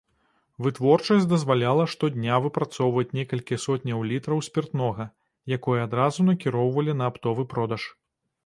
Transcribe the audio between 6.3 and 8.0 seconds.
накіроўвалі на аптовы продаж.